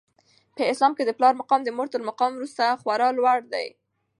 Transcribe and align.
په 0.55 0.63
اسلام 0.71 0.91
کي 0.97 1.03
د 1.05 1.11
پلار 1.17 1.33
مقام 1.41 1.59
د 1.63 1.69
مور 1.77 1.87
تر 1.93 2.01
مقام 2.09 2.31
وروسته 2.33 2.79
خورا 2.81 3.09
لوړ 3.17 3.39
دی. 3.53 3.67